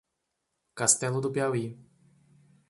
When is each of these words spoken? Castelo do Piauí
Castelo 0.77 1.19
do 1.21 1.31
Piauí 1.35 1.65